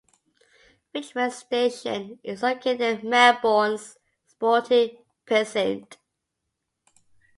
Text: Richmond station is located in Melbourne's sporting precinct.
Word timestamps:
Richmond 0.95 1.31
station 1.31 2.17
is 2.23 2.41
located 2.41 3.03
in 3.03 3.07
Melbourne's 3.11 3.99
sporting 4.25 4.97
precinct. 5.27 5.99